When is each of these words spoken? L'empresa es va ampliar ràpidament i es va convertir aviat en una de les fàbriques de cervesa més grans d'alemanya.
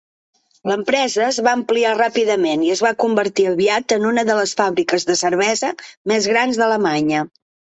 L'empresa 0.69 1.19
es 1.25 1.37
va 1.47 1.51
ampliar 1.57 1.91
ràpidament 1.99 2.63
i 2.69 2.73
es 2.77 2.81
va 2.87 2.93
convertir 3.05 3.45
aviat 3.51 3.95
en 3.99 4.09
una 4.13 4.25
de 4.31 4.39
les 4.43 4.57
fàbriques 4.63 5.07
de 5.11 5.19
cervesa 5.23 5.71
més 6.15 6.31
grans 6.33 6.61
d'alemanya. 6.65 7.23